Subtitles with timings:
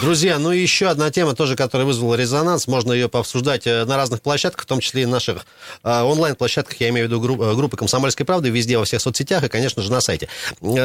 [0.00, 2.68] Друзья, ну и еще одна тема тоже, которая вызвала резонанс.
[2.68, 5.44] Можно ее пообсуждать э, на разных площадках, в том числе и наших
[5.82, 9.42] э, онлайн-площадках, я имею в виду групп, э, группы «Комсомольской правды», везде, во всех соцсетях
[9.42, 10.28] и, конечно же, на сайте.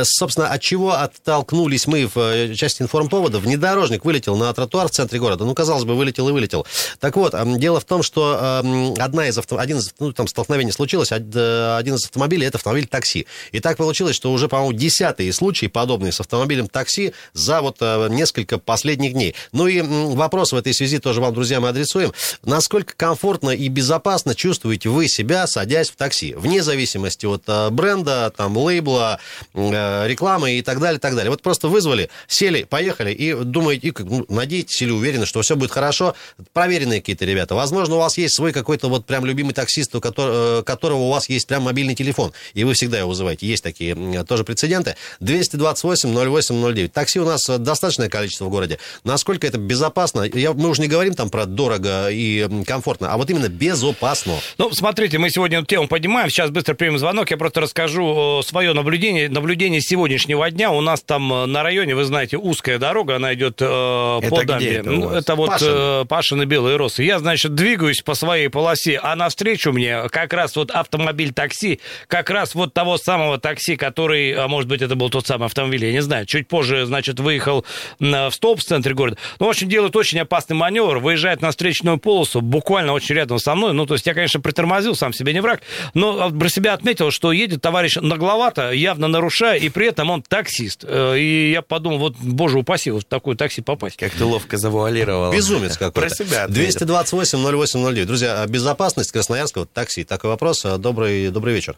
[0.03, 3.37] Собственно, от чего оттолкнулись мы в части информповода?
[3.37, 5.45] Внедорожник вылетел на тротуар в центре города.
[5.45, 6.65] Ну, казалось бы, вылетел и вылетел.
[6.99, 9.59] Так вот, дело в том, что э, одна из авто...
[9.59, 13.27] один из, ну, там столкновений случилось, од- один из автомобилей, это автомобиль такси.
[13.51, 18.57] И так получилось, что уже, по-моему, десятые случаи подобные с автомобилем такси за вот несколько
[18.57, 19.35] последних дней.
[19.51, 22.13] Ну и вопрос в этой связи тоже вам, друзья, мы адресуем.
[22.43, 26.33] Насколько комфортно и безопасно чувствуете вы себя, садясь в такси?
[26.33, 29.19] Вне зависимости от э, бренда, там, лейбла,
[29.53, 31.29] э, рекламы и так далее, так далее.
[31.31, 35.71] Вот просто вызвали, сели, поехали и думаете, и, ну, надеетесь или уверены, что все будет
[35.71, 36.15] хорошо.
[36.53, 37.55] Проверенные какие-то ребята.
[37.55, 41.09] Возможно, у вас есть свой какой-то вот прям любимый таксист, у которого, э, которого у
[41.09, 43.47] вас есть прям мобильный телефон, и вы всегда его вызываете.
[43.47, 44.95] Есть такие тоже прецеденты.
[45.21, 46.89] 228-08-09.
[46.89, 48.79] Такси у нас достаточное количество в городе.
[49.03, 50.23] Насколько это безопасно?
[50.33, 54.33] Я, мы уже не говорим там про дорого и комфортно, а вот именно безопасно.
[54.57, 56.29] Ну, смотрите, мы сегодня эту тему поднимаем.
[56.29, 57.31] Сейчас быстро примем звонок.
[57.31, 59.29] Я просто расскажу свое наблюдение.
[59.29, 60.71] Наблюдение сегодняшнего дня.
[60.71, 63.15] У нас там э, на районе, вы знаете, узкая дорога.
[63.17, 64.73] Она идет э, Это по дамбе.
[64.77, 65.67] это Ну, это вот Пашин.
[65.69, 67.03] э, Пашины белые росы.
[67.03, 72.29] Я, значит, двигаюсь по своей полосе, а навстречу мне как раз вот автомобиль такси, как
[72.29, 75.91] раз вот того самого такси, который, а может быть, это был тот самый автомобиль, я
[75.91, 76.25] не знаю.
[76.25, 77.65] Чуть позже, значит, выехал
[77.99, 79.17] м, в столб центре города.
[79.39, 83.55] Ну, в общем, делает очень опасный маневр, выезжает на встречную полосу, буквально очень рядом со
[83.55, 83.73] мной.
[83.73, 85.61] Ну, то есть я, конечно, притормозил, сам себе не враг,
[85.93, 90.83] но про себя отметил, что едет товарищ нагловато, явно нарушая, и при этом он таксист.
[90.85, 93.97] Э, И я подумал, вот, боже упаси, вот в такое такси попасть.
[93.97, 95.31] Как ты ловко завуалировал.
[95.31, 96.01] Безумец какой-то.
[96.01, 96.85] Про себя ответил.
[96.85, 98.05] 228-08-09.
[98.05, 100.03] Друзья, безопасность Красноярского такси.
[100.03, 100.63] Такой вопрос.
[100.79, 101.75] Добрый, добрый вечер.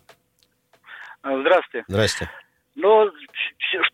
[1.21, 1.85] А, Здравствуйте.
[1.87, 2.29] Здрасте.
[2.75, 3.09] Ну,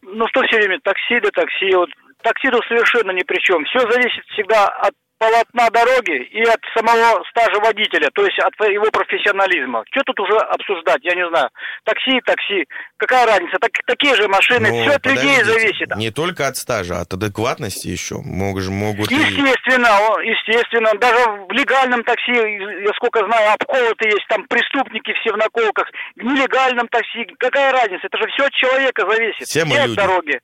[0.01, 1.73] ну что все время такси да такси.
[1.75, 1.89] Вот
[2.21, 3.63] такси тут совершенно ни при чем.
[3.65, 8.89] Все зависит всегда от полотна дороги и от самого стажа водителя, то есть от его
[8.89, 9.83] профессионализма.
[9.91, 11.47] Что тут уже обсуждать, я не знаю.
[11.83, 12.65] Такси, такси,
[12.97, 13.57] какая разница?
[13.61, 15.95] Так, такие же машины, Ну, все от людей зависит.
[15.95, 18.15] Не только от стажа, от адекватности еще.
[18.25, 19.15] Могут, могут и...
[19.15, 20.89] Естественно, о, естественно.
[20.97, 25.85] Даже в легальном такси, я сколько знаю, обколоты есть, там преступники все в наколках.
[26.15, 28.07] В нелегальном такси, какая разница?
[28.07, 29.45] Это же все от человека зависит.
[29.45, 30.39] Все И от дороги.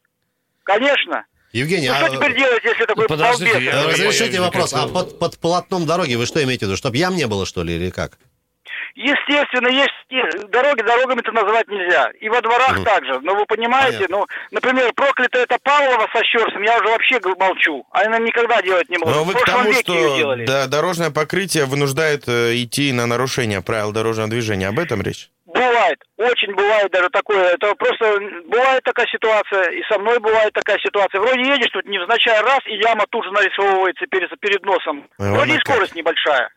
[0.64, 1.26] Конечно.
[1.54, 3.74] Евгений, Ну, а, что теперь делать, если такой подождите, балбес?
[3.74, 4.74] я- разрешите я- вопрос.
[4.74, 6.78] А под, под полотном дороги вы что имеете в виду?
[6.78, 8.18] Чтобы ям не было, что ли, или как?
[8.96, 12.10] Естественно, есть дороги, дорогами-то называть нельзя.
[12.20, 13.20] И во дворах также.
[13.22, 14.18] Но вы понимаете, Понятно.
[14.18, 17.86] ну, например, проклятая это Павлова со Щерсом, я уже вообще молчу.
[17.92, 19.16] Она никогда делать не может.
[19.16, 23.92] Но в вы к тому, что да, дорожное покрытие вынуждает э, идти на нарушение правил
[23.92, 24.68] дорожного движения.
[24.68, 25.30] Об этом речь?
[25.48, 27.54] Бывает, очень бывает даже такое.
[27.54, 31.22] Это просто бывает такая ситуация, и со мной бывает такая ситуация.
[31.22, 35.08] Вроде едешь тут невзначай раз, и яма тут же нарисовывается перед, перед носом.
[35.18, 36.50] Вроде и скорость небольшая.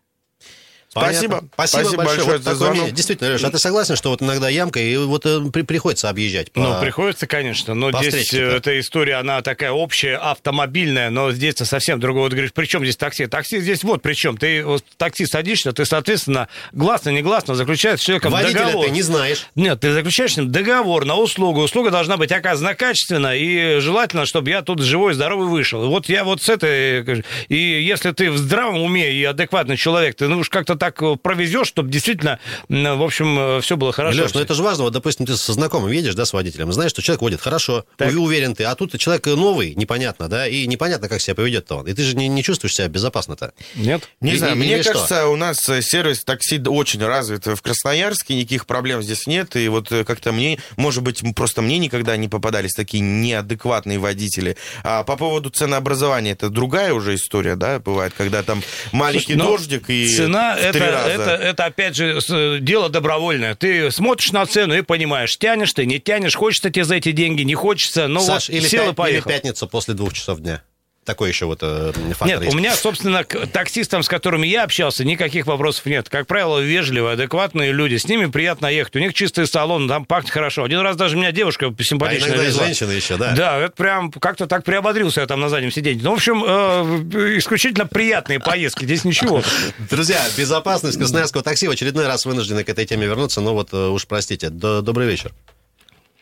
[0.90, 1.34] Спасибо.
[1.36, 1.48] Понятно.
[1.54, 2.16] Спасибо, Спасибо большое.
[2.18, 2.74] большое Вот за звонок.
[2.74, 2.92] мнение.
[2.92, 6.50] Действительно, Леш, а ты согласен, что вот иногда ямка, и вот э, при- приходится объезжать?
[6.50, 8.56] по- Ну, приходится, конечно, но по здесь э, да.
[8.56, 12.24] эта история, она такая общая, автомобильная, но здесь совсем другое.
[12.24, 13.26] Вот говоришь, при чем здесь такси?
[13.26, 14.36] Такси здесь вот при чем.
[14.36, 18.86] Ты вот в такси садишься, ты, соответственно, гласно-негласно заключаешь с человеком Водителя договор.
[18.86, 19.46] ты не знаешь.
[19.54, 21.60] Нет, ты заключаешь с ним договор на услугу.
[21.62, 25.86] Услуга должна быть оказана качественно, и желательно, чтобы я тут живой, здоровый вышел.
[25.88, 27.04] Вот я вот с этой...
[27.04, 31.00] э, И если ты в здравом уме и адекватный человек, ты ну, уж как-то так
[31.02, 34.22] э, провезешь, чтобы действительно, в общем, все было хорошо.
[34.22, 34.84] Леш, ну это же важно.
[34.84, 38.12] Вот, допустим, ты со знакомым едешь, да, с водителем, знаешь, что человек водит хорошо, Так.
[38.12, 41.86] и уверен ты, а тут человек новый, непонятно, да, и непонятно, как себя поведет-то он.
[41.86, 43.52] И ты же не, не чувствуешь себя безопасно-то.
[43.76, 44.08] Нет?
[44.20, 44.92] Не И- знаю, и- мне или что?
[44.94, 49.68] кажется, у нас э, сервис такси очень развит в Красноярске, никаких проблем здесь нет, и
[49.68, 54.56] вот э, как-то мне, может быть, просто мне никогда не попадались такие неадекватные водители.
[54.82, 58.62] А по поводу ценообразования, это другая уже история, да, бывает, когда там
[58.92, 61.08] маленький Слушай, ну, дождик и Цена это, три раза.
[61.10, 62.20] это, это, опять же,
[62.60, 63.54] дело добровольное.
[63.54, 67.42] Ты смотришь на цену и понимаешь, тянешь ты, не тянешь, хочется тебе за эти деньги,
[67.42, 69.30] не хочется, ну Саш, вот или, сел пя- и или поехал.
[69.30, 70.62] пятница после двух часов дня.
[71.10, 72.54] Такой еще вот э, фактор Нет, есть.
[72.54, 76.08] у меня, собственно, к таксистам, с которыми я общался, никаких вопросов нет.
[76.08, 77.96] Как правило, вежливые, адекватные люди.
[77.96, 78.94] С ними приятно ехать.
[78.94, 80.62] У них чистый салон, там пахнет хорошо.
[80.62, 82.64] Один раз даже меня девушка А симпатичная и везла.
[82.66, 83.34] женщины еще, да.
[83.34, 86.00] Да, это прям как-то так приободрился я там на заднем сиденье.
[86.04, 88.84] Ну, в общем, э, исключительно приятные поездки.
[88.84, 89.42] Здесь ничего.
[89.90, 93.40] Друзья, безопасность красноярского такси в очередной раз вынуждены к этой теме вернуться.
[93.40, 94.48] Ну вот э, уж простите.
[94.48, 95.32] Добрый вечер.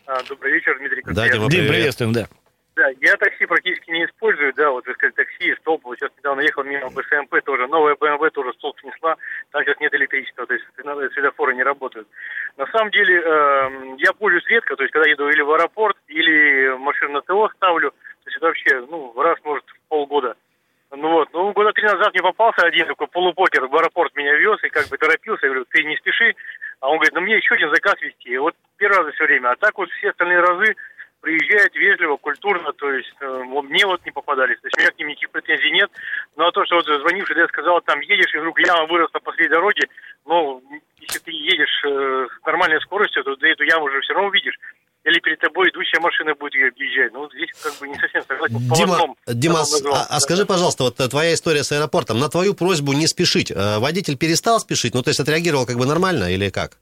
[0.07, 1.69] А, Добрый вечер, Дмитрий Да, Дима, Дим, привет.
[1.69, 2.27] приветствуем, да.
[2.79, 6.39] Да, я такси практически не использую, да, вот вы сказали, такси, столб, вот сейчас недавно
[6.39, 9.17] ехал мимо БСМП тоже, новая БМВ тоже столб снесла,
[9.51, 12.07] там сейчас нет электричества, то есть светофоры не работают.
[12.55, 16.69] На самом деле, э, я пользуюсь редко, то есть когда еду или в аэропорт, или
[16.77, 20.37] машину на ТО ставлю, то есть это вообще, ну, раз, может, в полгода.
[20.91, 24.63] Ну вот, ну года три назад мне попался один такой полупокер в аэропорт меня вез
[24.63, 26.33] и как бы торопился, я говорю, ты не спеши,
[26.79, 29.51] а он говорит, ну мне еще один заказ вести, вот первый раз за все время,
[29.51, 30.75] а так вот все остальные разы
[31.21, 34.97] приезжает вежливо, культурно, то есть э, мне вот не попадались, то есть у меня к
[34.99, 35.89] ним никаких претензий нет.
[36.37, 39.87] А то, что вот звонивший, я сказал, там едешь, и вдруг яма выросла посреди дороги,
[40.25, 40.63] ну,
[40.99, 44.57] если ты едешь э, с нормальной скоростью, то ты эту яму уже все равно увидишь.
[45.05, 47.13] Или перед тобой идущая машина будет ее объезжать.
[47.13, 48.57] Ну, здесь как бы не совсем согласен.
[48.75, 49.63] Дима, одном, Дима
[49.93, 52.19] а, а скажи, пожалуйста, вот твоя история с аэропортом.
[52.19, 53.49] На твою просьбу не спешить.
[53.49, 54.93] Э, водитель перестал спешить?
[54.93, 56.77] Ну, то есть отреагировал как бы нормально или как?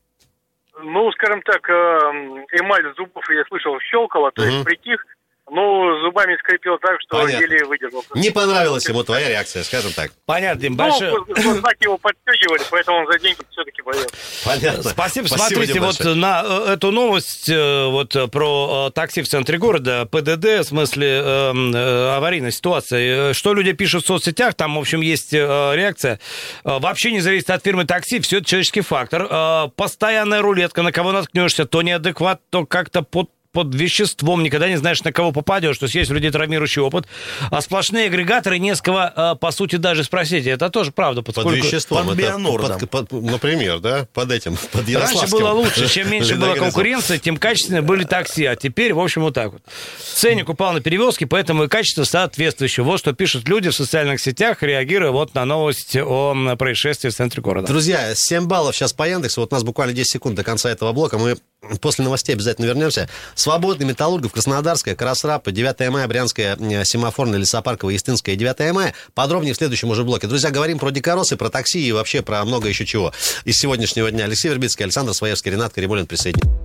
[0.83, 4.51] Ну, скажем так, эм, эмаль зубов, я слышал, щелкала, то угу.
[4.51, 5.05] есть притих.
[5.49, 7.43] Ну, зубами скрипел так, что Понятно.
[7.43, 8.03] еле выдержал.
[8.15, 10.11] Не понравилась ему твоя реакция, скажем так.
[10.25, 11.13] Понятно, Дим, большое...
[11.25, 14.07] Ну, знаки его подстегивали, поэтому он за деньги все-таки боец.
[14.43, 14.83] Понятно.
[14.83, 15.27] Спасибо.
[15.27, 16.15] Спасибо Смотрите, вот большое.
[16.15, 21.07] на э, эту новость э, вот э, про такси в центре города, ПДД, в смысле
[21.07, 23.31] э, аварийной ситуации.
[23.31, 26.19] Что люди пишут в соцсетях, там, в общем, есть реакция.
[26.63, 29.69] Вообще не зависит от фирмы такси, все это человеческий фактор.
[29.77, 35.03] Постоянная рулетка, на кого наткнешься, то неадекват, то как-то под под веществом, никогда не знаешь,
[35.03, 35.77] на кого попадешь.
[35.77, 37.05] То есть есть у людей травмирующий опыт.
[37.49, 40.45] А сплошные агрегаторы, не с кого, а, по сути, даже спросить.
[40.45, 41.21] Это тоже правда.
[41.21, 41.49] Поскольку...
[41.49, 42.07] Под веществом.
[42.07, 42.87] Под бионордом.
[42.87, 44.07] Под, под, например, да?
[44.13, 45.87] Под этим, под Раньше было лучше.
[45.87, 48.45] Чем меньше была конкуренция, тем качественнее были такси.
[48.45, 49.61] А теперь, в общем, вот так вот.
[50.13, 52.83] Ценник упал на перевозки, поэтому и качество соответствующее.
[52.83, 57.41] Вот что пишут люди в социальных сетях, реагируя вот на новости о происшествии в центре
[57.41, 57.67] города.
[57.67, 59.41] Друзья, 7 баллов сейчас по Яндексу.
[59.41, 61.17] Вот у нас буквально 10 секунд до конца этого блока.
[61.17, 61.37] Мы
[61.81, 63.09] После новостей обязательно вернемся.
[63.35, 68.93] Свободный Металлургов, Краснодарская, Красрапа, 9 мая, Брянская, Семафорная, Лесопарковая, Истинская, 9 мая.
[69.13, 70.27] Подробнее в следующем уже блоке.
[70.27, 73.13] Друзья, говорим про дикоросы, про такси и вообще про много еще чего.
[73.45, 76.56] Из сегодняшнего дня Алексей Вербицкий, Александр Своевский, Ренат Карибулин присоединится.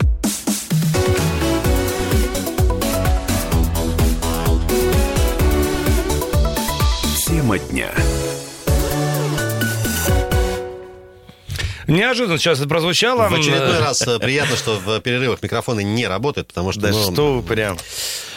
[11.92, 13.28] Неожиданно сейчас это прозвучало.
[13.28, 16.80] В очередной раз э, приятно, что в перерывах микрофоны не работают, потому что...
[16.80, 17.78] Да ну, что вы прям...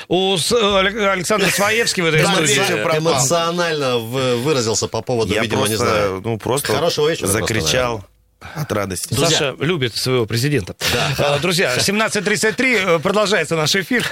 [0.07, 5.73] У э, Александра Своевский в этой да, истории эмоционально выразился по поводу, Я видимо, просто,
[5.73, 6.21] не знаю.
[6.23, 7.99] Ну, просто Хорошего вечера закричал.
[7.99, 8.09] Просто,
[8.53, 9.13] от радости.
[9.13, 9.37] Друзья.
[9.37, 10.75] Саша любит своего президента.
[11.17, 11.39] Да.
[11.39, 14.05] Друзья, 17.33, продолжается наш эфир.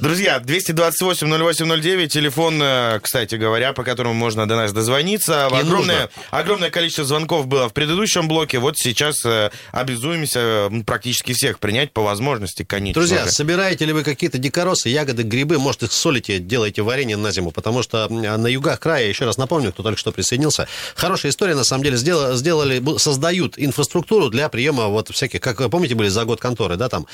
[0.00, 5.46] Друзья, 228-08-09, телефон, э, кстати говоря, по которому можно до нас дозвониться.
[5.46, 8.60] огромное, огромное количество звонков было в предыдущем блоке.
[8.60, 13.00] Вот сейчас э, обязуемся практически всех принять по возможности, конечно.
[13.00, 15.58] Друзья, собираете ли вы какие-то дикоросы, ягоды, грибы?
[15.58, 17.50] Может, их солите, делаете варенье на зиму?
[17.50, 21.64] Потому что на югах края, еще раз напомню, кто только что присоединился, хорошая история, на
[21.64, 26.40] самом деле, сделали, сделали создают инфраструктуру для приема вот всяких, как помните, были за год
[26.40, 27.06] конторы, да, там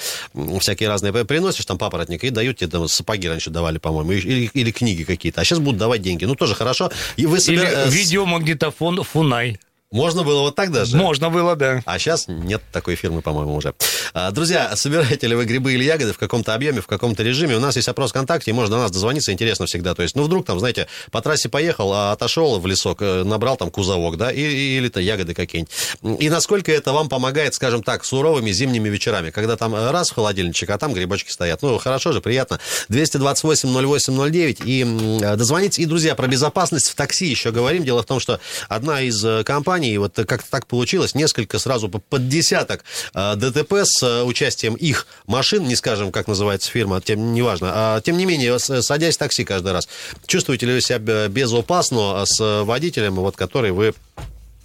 [0.61, 4.51] всякие разные, приносишь там папоротник, денег и дают тебе там сапоги раньше давали, по-моему, или,
[4.53, 5.41] или книги какие-то.
[5.41, 6.25] А сейчас будут давать деньги.
[6.25, 6.91] Ну, тоже хорошо.
[7.17, 7.65] И вы собер...
[7.65, 9.59] Или э, видеомагнитофон Фунай.
[9.91, 10.99] Можно было вот так даже?
[10.99, 11.81] Можно было, да.
[11.87, 13.73] А сейчас нет такой фирмы, по-моему, уже.
[14.13, 17.57] А, друзья, собираете ли вы грибы или ягоды в каком-то объеме, в каком-то режиме?
[17.57, 19.95] У нас есть опрос ВКонтакте, можно до нас дозвониться, интересно всегда.
[19.95, 23.57] То есть, ну, вдруг там, знаете, по трассе поехал, а отошел в лесок, э, набрал
[23.57, 25.73] там кузовок, да, и, или-то ягоды какие-нибудь.
[26.21, 30.69] И насколько это вам помогает, скажем так, суровыми зимними вечерами, когда там раз в холодильничек,
[30.69, 31.63] а там грибочки стоят.
[31.63, 32.61] Ну, хорошо же, приятно.
[32.91, 35.79] 228-08-09 и дозвонить.
[35.79, 37.85] И, друзья, про безопасность в такси еще говорим.
[37.85, 41.89] Дело в том, что одна из э, компаний компаний, вот как-то так получилось, несколько сразу
[41.89, 47.33] под десяток а, ДТП с а, участием их машин, не скажем, как называется фирма, тем
[47.33, 49.89] неважно, а, тем не менее, садясь в такси каждый раз,
[50.27, 53.95] чувствуете ли вы себя безопасно с водителем, вот, который вы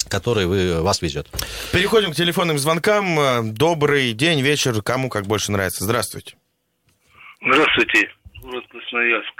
[0.09, 1.27] который вы, вас везет.
[1.71, 3.53] Переходим к телефонным звонкам.
[3.53, 5.85] Добрый день, вечер, кому как больше нравится.
[5.85, 6.35] Здравствуйте.
[7.41, 8.11] Здравствуйте,
[8.43, 9.33] город Красноярск.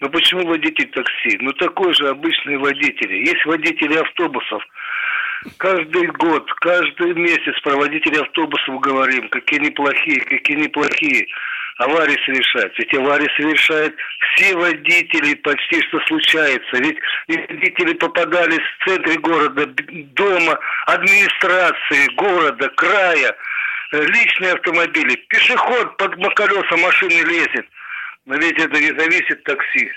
[0.00, 1.38] Ну почему водитель такси?
[1.40, 3.12] Ну такой же обычный водитель.
[3.24, 4.62] Есть водители автобусов,
[5.58, 11.26] Каждый год, каждый месяц про водителей автобусов говорим, какие неплохие, какие неплохие.
[11.78, 12.74] Аварии совершаются.
[12.78, 13.94] Ведь аварии совершают
[14.34, 16.78] все водители, почти что случается.
[16.78, 23.36] Ведь водители попадались в центре города, дома, администрации, города, края,
[23.92, 25.16] личные автомобили.
[25.28, 27.66] Пешеход под колеса машины лезет.
[28.24, 29.92] Но ведь это не зависит такси.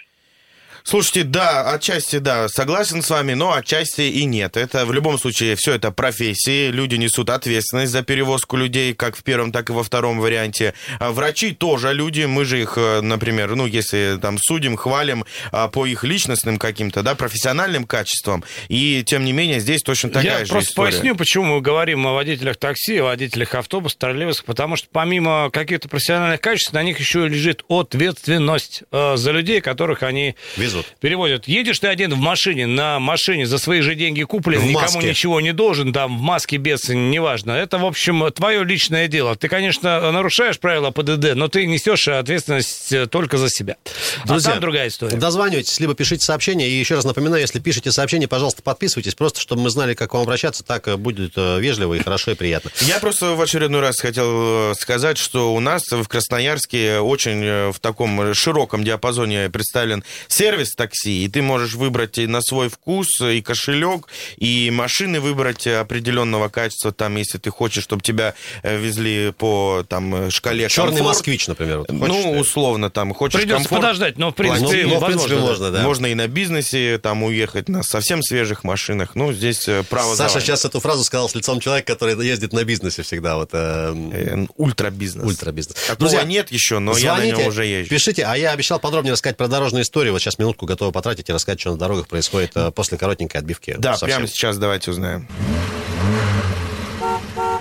[0.83, 4.57] Слушайте, да, отчасти да, согласен с вами, но отчасти и нет.
[4.57, 9.23] Это в любом случае все это профессии, люди несут ответственность за перевозку людей, как в
[9.23, 10.73] первом, так и во втором варианте.
[10.99, 15.67] А врачи тоже люди, мы же их, э, например, ну, если там судим, хвалим а,
[15.67, 20.45] по их личностным каким-то, да, профессиональным качествам, и тем не менее здесь точно такая Я
[20.45, 20.91] же просто история.
[20.91, 25.89] поясню, почему мы говорим о водителях такси, о водителях автобусов, троллейбусов, потому что помимо каких-то
[25.89, 30.68] профессиональных качеств, на них еще лежит ответственность э, за людей, которых они Везут.
[30.99, 31.47] Переводят.
[31.47, 35.09] Едешь ты один в машине, на машине за свои же деньги куплен, В никому маске.
[35.09, 37.51] ничего не должен, там, в маске без, неважно.
[37.51, 39.35] Это, в общем, твое личное дело.
[39.35, 43.77] Ты, конечно, нарушаешь правила ПДД, но ты несешь ответственность э, только за себя.
[44.25, 45.17] Друзья, а там другая история.
[45.17, 46.67] Дозванивайтесь, либо пишите сообщения.
[46.67, 50.13] И еще раз напоминаю, если пишете сообщение, пожалуйста, подписывайтесь, просто чтобы мы знали, как к
[50.13, 52.71] вам обращаться, так э, будет э, вежливо и хорошо и приятно.
[52.81, 58.33] Я просто в очередной раз хотел сказать, что у нас в Красноярске очень в таком
[58.33, 64.07] широком диапазоне представлен сервис такси, и ты можешь выбрать и на свой вкус и кошелек,
[64.37, 70.13] и машины выбрать определенного качества, там, если ты хочешь, чтобы тебя э, везли по там
[70.15, 71.07] э, шкале Черный комфорт.
[71.15, 71.79] москвич, например.
[71.79, 72.39] вот хочешь, Ну, что ли?
[72.39, 75.81] условно, там, хочешь Придется комфорт, подождать, но, в принципе, Ну, ну, в принципе, можно, да.
[75.83, 79.15] Можно и на бизнесе там уехать на совсем свежих машинах.
[79.15, 80.43] Ну, здесь э, право Саша вами.
[80.43, 83.37] сейчас эту фразу сказал с лицом человека, который ездит на бизнесе всегда.
[83.37, 85.23] Вот, э, Э, Ультрабизнес.
[85.25, 85.75] Ультрабизнес.
[85.75, 87.89] Такого Друзья, нет еще, но я на Звоните, нем уже езжу.
[87.89, 90.13] пишите, а я обещал подробнее рассказать про дорожную историю.
[90.13, 93.75] Вот сейчас минутку готовы потратить и рассказать, что на дорогах происходит э, после коротенькой отбивки.
[93.77, 94.07] Да, Совсем.
[94.07, 95.27] прямо сейчас давайте узнаем.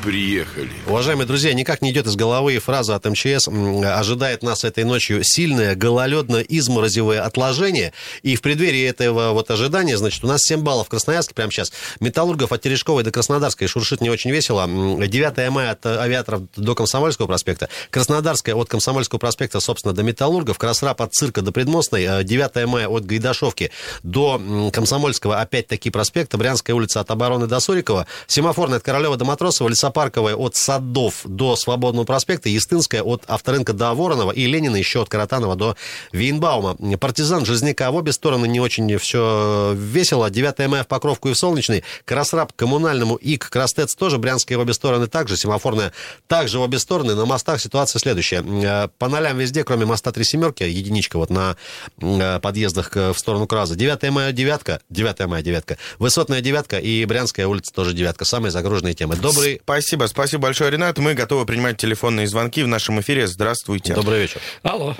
[0.02, 0.70] Приехали.
[0.86, 5.74] Уважаемые друзья, никак не идет из головы фраза от МЧС «Ожидает нас этой ночью сильное
[5.74, 7.92] гололедно-изморозевое отложение».
[8.22, 11.72] И в преддверии этого вот ожидания, значит, у нас 7 баллов в Красноярске прямо сейчас.
[12.00, 14.62] Металлургов от Терешковой до Краснодарской шуршит не очень весело.
[14.62, 17.68] М, 9 мая от э, авиаторов до Комсомольского проспекта.
[17.90, 20.58] Краснодарская от Комсомольского проспекта, собственно, до Металлургов.
[20.58, 22.04] Красрап от Цирка до Предмостной.
[22.04, 23.72] Э, 9 мая от Гайдашовки
[24.04, 26.38] до Комсомольского, опять-таки проспекта.
[26.38, 28.06] Брянская улица от Обороны до Сурикова.
[28.28, 29.68] Семафорная от Королева до Матросова.
[29.88, 32.50] Лесопарковая от Садов до Свободного проспекта.
[32.50, 34.32] Естинская от Авторынка до Воронова.
[34.32, 35.76] И Ленина еще от Каратанова до
[36.12, 36.76] Вейнбаума.
[36.98, 40.28] Партизан, Жизняка в обе стороны не очень все весело.
[40.28, 41.84] 9 мая в Покровку и в Солнечный.
[42.04, 44.18] Красрап к Коммунальному и к Крастец тоже.
[44.18, 45.38] Брянская в обе стороны также.
[45.38, 45.92] Семафорная
[46.26, 47.14] также в обе стороны.
[47.14, 48.44] На мостах ситуация следующая.
[48.44, 51.56] Э, По нолям везде, кроме моста Три Семерки, единичка вот на
[51.98, 53.74] э, подъездах в сторону Краза.
[53.74, 58.26] 9 мая девятка, 9 мая девятка, Высотная девятка и Брянская улица тоже девятка.
[58.26, 59.16] Самые загруженные темы.
[59.16, 60.98] Добрый, Спасибо, спасибо большое, Ренат.
[60.98, 63.28] Мы готовы принимать телефонные звонки в нашем эфире.
[63.28, 63.94] Здравствуйте.
[63.94, 64.40] добрый вечер.
[64.64, 64.94] Алло.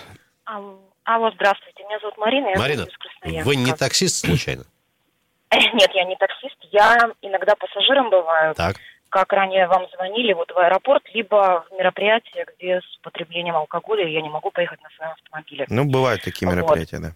[0.45, 1.83] Алло, алло, здравствуйте.
[1.83, 2.51] Меня зовут Марина.
[2.51, 2.87] Я Марина,
[3.43, 4.63] вы не таксист случайно?
[5.53, 6.55] Нет, я не таксист.
[6.71, 8.55] Я иногда пассажиром бываю.
[8.55, 8.77] Так.
[9.09, 14.23] Как ранее вам звонили, вот в аэропорт, либо в мероприятие, где с употреблением алкоголя я
[14.23, 15.67] не могу поехать на своем автомобиле.
[15.69, 16.55] Ну, бывают такие Вот.
[16.55, 17.13] мероприятия, да.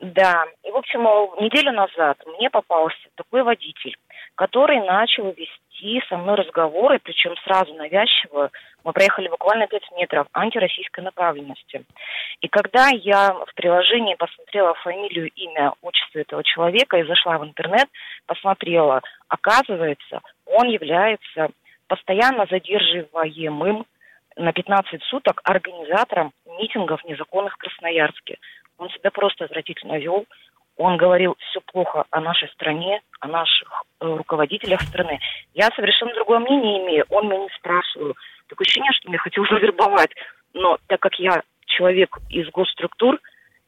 [0.00, 3.96] Да, и, в общем, э, неделю назад мне попался такой водитель,
[4.34, 5.65] который начал вести
[6.08, 8.50] со мной разговоры, причем сразу навязчиво.
[8.84, 11.84] Мы проехали буквально 5 метров антироссийской направленности.
[12.40, 17.88] И когда я в приложении посмотрела фамилию, имя, отчество этого человека и зашла в интернет,
[18.26, 21.48] посмотрела, оказывается, он является
[21.88, 23.86] постоянно задерживаемым
[24.36, 28.38] на 15 суток организатором митингов незаконных в Красноярске.
[28.78, 30.26] Он себя просто отвратительно вел.
[30.76, 35.18] Он говорил все плохо о нашей стране, о наших э, руководителях страны.
[35.54, 37.06] Я совершенно другое мнение имею.
[37.08, 38.14] Он меня не спрашивал.
[38.48, 40.10] Такое ощущение, что меня хотел завербовать.
[40.52, 43.18] Но так как я человек из госструктур,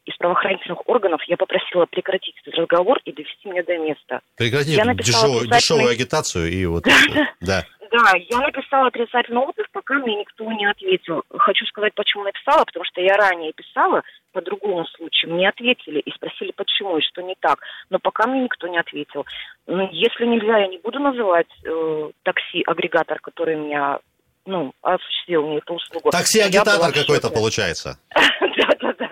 [0.05, 4.21] из правоохранительных органов, я попросила прекратить этот разговор и довести меня до места.
[4.37, 6.85] Прекратите Я написала дешевую, агитацию и вот...
[7.41, 7.65] Да.
[7.91, 11.23] Да, я написала отрицательный отзыв, пока мне никто не ответил.
[11.37, 15.33] Хочу сказать, почему написала, потому что я ранее писала по другому случаю.
[15.33, 17.59] Мне ответили и спросили, почему и что не так.
[17.89, 19.25] Но пока мне никто не ответил.
[19.65, 23.99] Ну, если нельзя, я не буду называть э, такси-агрегатор, который меня
[24.45, 26.11] ну, осуществил мне эту услугу.
[26.11, 27.99] Такси-агитатор какой-то получается.
[28.13, 29.09] Да-да-да.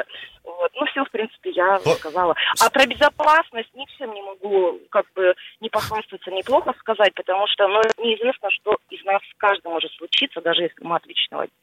[0.59, 0.71] Вот.
[0.75, 2.35] Ну, все, в принципе, я сказала.
[2.59, 7.67] А про безопасность ни всем не могу как бы не похвастаться, неплохо сказать, потому что
[7.67, 11.55] ну, неизвестно, что из нас каждый может случиться, даже если мы отлично водитель.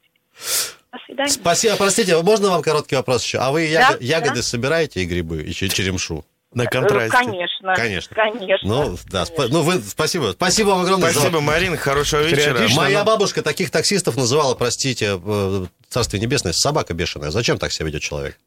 [0.92, 1.30] До свидания.
[1.30, 1.76] Спасибо.
[1.76, 3.38] Простите, можно вам короткий вопрос еще?
[3.38, 4.42] А вы Да, яго- ягоды да.
[4.42, 6.24] собираете и грибы, и че- черемшу?
[6.52, 7.10] На Э, контрасте.
[7.10, 7.74] Конечно.
[7.74, 8.14] Конечно.
[8.14, 8.68] Конечно.
[8.68, 10.30] Ну, да, спа- ну вы, спасибо.
[10.34, 11.10] Спасибо вам огромное.
[11.10, 12.60] за- Спасибо, Марин, хорошего вечера.
[12.76, 13.06] Моя ну.
[13.06, 17.30] бабушка таких таксистов называла, простите, э, царствие небесное, собака бешеная.
[17.32, 18.38] Зачем так себя ведет человек?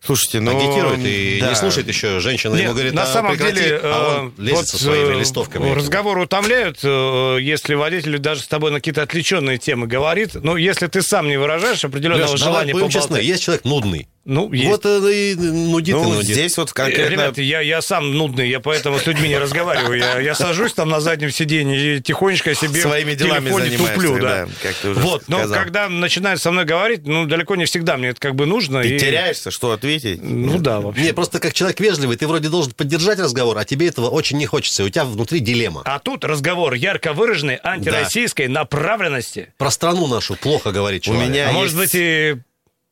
[0.00, 0.56] Слушайте, ну...
[0.56, 1.50] Агитирует и да.
[1.50, 2.54] не слушает еще женщина.
[2.54, 5.14] Нет, ему говорит, на «А, самом прекрати», деле, а он э, лезет вот, со своими
[5.14, 5.70] э, листовками.
[5.70, 10.34] Разговоры утомляют, э, если водитель даже с тобой на какие-то отвлеченные темы говорит.
[10.34, 13.22] Но если ты сам не выражаешь определенного Леш, желания поболтать.
[13.22, 14.08] есть человек нудный.
[14.30, 14.66] Ну, есть.
[14.68, 16.24] Вот и нудит, и Ну, нудит.
[16.34, 17.10] здесь вот конкретно...
[17.12, 19.98] Ребята, я, я сам нудный, я поэтому с людьми не разговариваю.
[19.98, 24.18] Я, я сажусь там на заднем сиденье и тихонечко себе Своими в делами телефоне туплю,
[24.18, 24.44] да.
[24.44, 25.58] да, как ты уже вот, но сказал.
[25.64, 28.82] когда начинают со мной говорить, ну, далеко не всегда мне это как бы нужно.
[28.82, 30.20] Ты и- теряешься, что ответить?
[30.22, 31.04] Ну да, вообще.
[31.04, 34.44] Не, просто как человек вежливый, ты вроде должен поддержать разговор, а тебе этого очень не
[34.44, 35.80] хочется, и у тебя внутри дилемма.
[35.86, 39.54] А тут разговор ярко выраженной антироссийской направленности.
[39.56, 41.28] Про страну нашу плохо говорит У человек.
[41.30, 42.36] меня А может есть- быть и...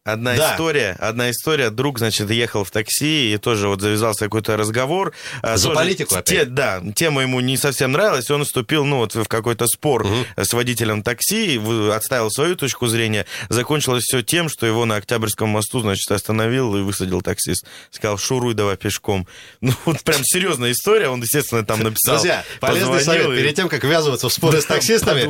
[0.06, 0.52] Одна Да.
[0.52, 1.70] история, одна история.
[1.70, 5.12] Друг, значит, ехал в такси, и тоже вот завязался какой-то разговор.
[5.42, 6.54] А, За тоже политику те- опять?
[6.54, 11.02] Да, тема ему не совсем нравилась, он вступил, ну, вот в какой-то спор с водителем
[11.02, 11.60] такси,
[11.92, 13.26] отставил свою точку зрения.
[13.48, 17.66] Закончилось все тем, что его на Октябрьском мосту, значит, остановил и высадил таксист.
[17.90, 19.26] Сказал, шуруй давай пешком.
[19.60, 22.14] Ну, вот прям серьезная история, он, естественно, там написал.
[22.14, 23.26] Друзья, полезный совет.
[23.32, 25.24] и- Перед тем, как ввязываться в споры с таксистами,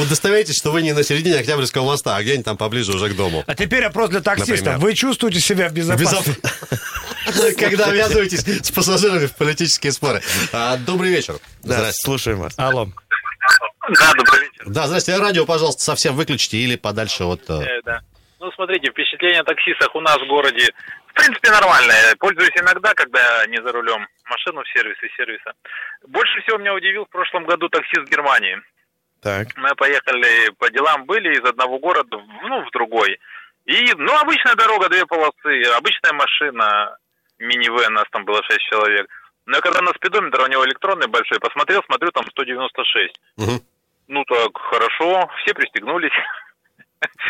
[0.00, 3.44] удостоверитесь, что вы не на середине Октябрьского моста, а где-нибудь там поближе уже к дому.
[3.46, 4.58] А теперь опрос для таксистов.
[4.58, 4.78] Например.
[4.78, 6.40] Вы чувствуете себя в безопасности?
[7.58, 10.20] Когда ввязываетесь с пассажирами в политические споры.
[10.52, 11.34] А, Добрый вечер.
[11.62, 12.02] Да, Здрасте.
[12.04, 12.54] слушаем вас.
[12.58, 12.86] Алло.
[13.88, 14.64] Да, добрый вечер.
[14.66, 15.16] Да, здрасте.
[15.16, 17.48] Радио, пожалуйста, совсем выключите или подальше от...
[17.48, 18.00] э, Э, да.
[18.40, 20.72] Ну, смотрите, впечатление о таксистах у нас в городе,
[21.08, 22.14] в принципе, нормальное.
[22.18, 25.52] Пользуюсь иногда, когда не за рулем машину в сервисе сервиса.
[26.06, 28.58] Больше всего меня удивил в прошлом году таксист Германии.
[29.22, 29.48] Так.
[29.56, 33.18] Мы поехали по делам, были из одного города, ну, в другой.
[33.66, 36.96] И, ну, обычная дорога, две полосы, обычная машина,
[37.38, 39.06] минивэн, нас там было шесть человек.
[39.44, 43.14] Но я когда на спидометр, у него электронный большой, посмотрел, смотрю, там 196.
[43.36, 43.60] Мгм.
[44.08, 46.12] Ну, так, хорошо, все пристегнулись.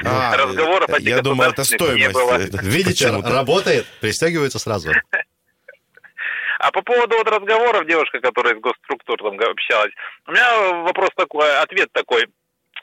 [0.05, 2.63] А, Разговоров о Я думал, это стоимость.
[2.63, 4.91] Видите, работает, пристегиваются сразу.
[6.59, 9.93] А по поводу вот разговоров, девушка, которая из госструктур там общалась,
[10.27, 12.27] у меня вопрос такой, ответ такой.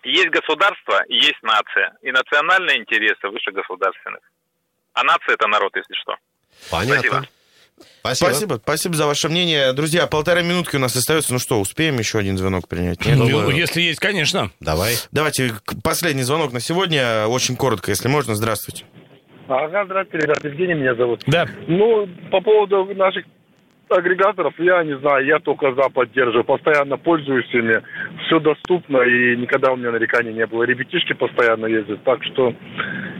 [0.03, 1.95] Есть государство, и есть нация.
[2.01, 4.21] И национальные интересы выше государственных.
[4.93, 6.15] А нация это народ, если что.
[6.69, 7.01] Понятно.
[7.01, 7.27] Спасибо.
[8.01, 8.27] Спасибо.
[8.27, 9.73] Спасибо, спасибо за ваше мнение.
[9.73, 11.33] Друзья, полторы минутки у нас остается.
[11.33, 13.03] Ну что, успеем еще один звонок принять?
[13.05, 13.17] Нет?
[13.17, 13.55] Ну, Думаю.
[13.55, 14.51] если есть, конечно.
[14.59, 14.95] Давай.
[15.11, 17.25] Давайте последний звонок на сегодня.
[17.27, 18.35] Очень коротко, если можно.
[18.35, 18.85] Здравствуйте.
[19.47, 21.23] Ага, здравствуйте, ребят, Евгений меня зовут.
[21.27, 21.47] Да.
[21.67, 23.25] Ну, по поводу наших
[23.97, 27.81] агрегаторов, я не знаю, я только за поддерживаю, постоянно пользуюсь ими,
[28.25, 30.63] все доступно, и никогда у меня нареканий не было.
[30.63, 32.53] Ребятишки постоянно ездят, так что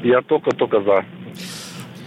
[0.03, 1.05] я только-только за.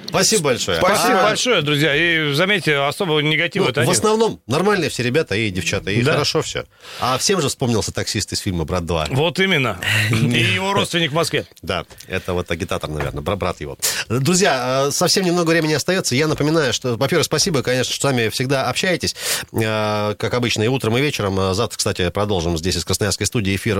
[0.08, 0.78] Спасибо большое.
[0.78, 1.94] Спасибо А, большое, друзья.
[1.94, 6.12] И заметьте, особого негатива ну, в основном нормальные все ребята и девчата, и Да.
[6.12, 6.64] хорошо все.
[7.00, 9.08] А всем же вспомнился таксист из фильма «Брат 2».
[9.14, 9.78] Вот именно.
[10.10, 10.14] И
[10.54, 11.46] его родственник в Москве.
[11.62, 13.76] Да, это вот агитатор, наверное, бра- брат его.
[14.08, 16.14] Друзья, э, совсем немного времени остается.
[16.14, 19.14] Я напоминаю, что, во-первых, спасибо, конечно, что с вами всегда общаетесь,
[19.52, 21.38] э, как обычно, и утром, и вечером.
[21.40, 23.78] Э, Завтра, кстати, продолжим здесь из Красноярской студии эфир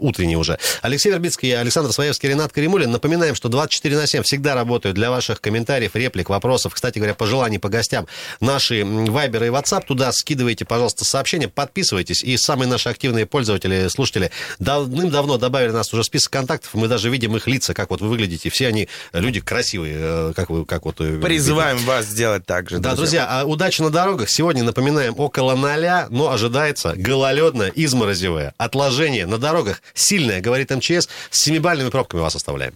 [0.00, 0.58] утренний уже.
[0.82, 2.90] Алексей Вербицкий, Александр Своевский, Ренат Каримулин.
[2.90, 6.74] Напоминаем, что 24 на 7 всегда работают для ваших комментариев, реплик, вопросов.
[6.74, 8.06] Кстати говоря, пожеланий по гостям.
[8.40, 12.22] Наши вайберы и WhatsApp туда скидывайте, пожалуйста, сообщения, подписывайтесь.
[12.22, 16.74] И самые наши активные пользователи, слушатели, давным-давно добавили нас уже в список контактов.
[16.74, 18.50] Мы даже видим их лица, как вот вы выглядите.
[18.50, 21.00] Все они люди красивые, э, как вы, как вот...
[21.00, 22.78] э, Призываем вас сделать так же.
[22.78, 24.28] да, друзья, а удачи на дорогах.
[24.28, 29.82] Сегодня, напоминаем, около ноля, но ожидается гололедное, изморозевое отложение на дорогах.
[29.94, 32.74] Сильное, говорит МЧС, с семибальными пробками вас оставляем.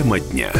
[0.00, 0.50] Тема дня.